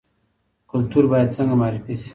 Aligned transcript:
کلتور 0.71 1.03
باید 1.11 1.33
څنګه 1.37 1.53
معرفي 1.61 1.95
شي؟ 2.01 2.09